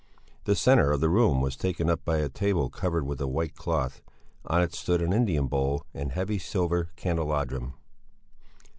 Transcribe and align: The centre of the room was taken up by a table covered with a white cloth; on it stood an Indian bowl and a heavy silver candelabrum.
The 0.45 0.55
centre 0.55 0.91
of 0.91 0.99
the 0.99 1.11
room 1.11 1.41
was 1.41 1.55
taken 1.55 1.87
up 1.87 2.03
by 2.03 2.17
a 2.17 2.27
table 2.27 2.71
covered 2.71 3.05
with 3.05 3.21
a 3.21 3.27
white 3.27 3.53
cloth; 3.53 4.01
on 4.45 4.63
it 4.63 4.73
stood 4.73 4.99
an 4.99 5.13
Indian 5.13 5.45
bowl 5.45 5.85
and 5.93 6.09
a 6.09 6.13
heavy 6.15 6.39
silver 6.39 6.89
candelabrum. 6.95 7.75